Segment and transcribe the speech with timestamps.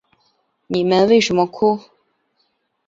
[0.65, 1.79] 你们为什么哭？